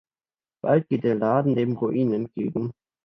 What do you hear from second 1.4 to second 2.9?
dem Ruin entgegen.